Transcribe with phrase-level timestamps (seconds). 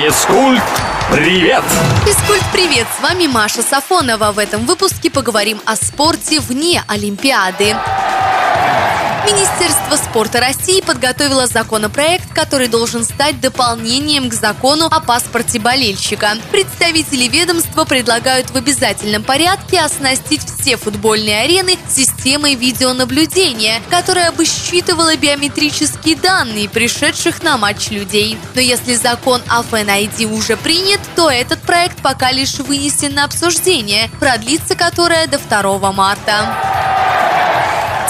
[0.00, 0.62] Физкульт,
[1.10, 1.64] привет!
[2.06, 2.86] Физкульт, привет!
[2.96, 4.30] С вами Маша Сафонова.
[4.30, 7.74] В этом выпуске поговорим о спорте вне Олимпиады.
[9.30, 16.30] Министерство спорта России подготовило законопроект, который должен стать дополнением к закону о паспорте болельщика.
[16.50, 25.14] Представители ведомства предлагают в обязательном порядке оснастить все футбольные арены системой видеонаблюдения, которая бы считывала
[25.14, 28.38] биометрические данные пришедших на матч людей.
[28.54, 34.10] Но если закон о FNID уже принят, то этот проект пока лишь вынесен на обсуждение,
[34.20, 36.77] продлится которое до 2 марта.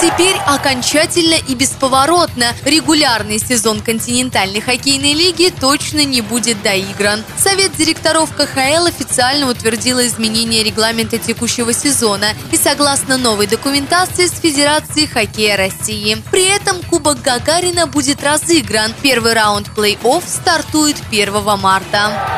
[0.00, 7.24] Теперь окончательно и бесповоротно регулярный сезон континентальной хоккейной лиги точно не будет доигран.
[7.36, 15.08] Совет директоров КХЛ официально утвердил изменение регламента текущего сезона и согласно новой документации с Федерацией
[15.08, 16.22] хоккея России.
[16.30, 18.94] При этом Кубок Гагарина будет разыгран.
[19.02, 22.37] Первый раунд плей-офф стартует 1 марта.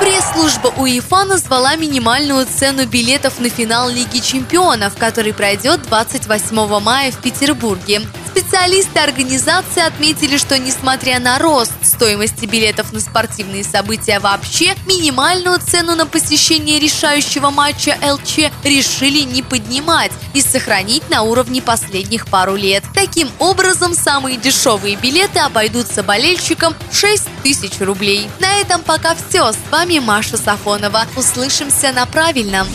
[0.00, 7.18] Пресс-служба УЕФА назвала минимальную цену билетов на финал Лиги чемпионов, который пройдет 28 мая в
[7.18, 8.02] Петербурге.
[8.38, 15.96] Специалисты организации отметили, что несмотря на рост стоимости билетов на спортивные события вообще, минимальную цену
[15.96, 22.84] на посещение решающего матча ЛЧ решили не поднимать и сохранить на уровне последних пару лет.
[22.94, 28.30] Таким образом, самые дешевые билеты обойдутся болельщикам 6 тысяч рублей.
[28.38, 29.52] На этом пока все.
[29.52, 31.06] С вами Маша Сафонова.
[31.16, 32.68] Услышимся на правильном.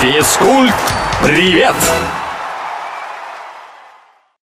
[0.00, 0.74] Физкульт,
[1.22, 1.74] привет!